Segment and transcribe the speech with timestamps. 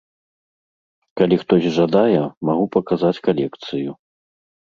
[1.21, 3.91] Калі хтось жадае, магу паказаць калекцыю.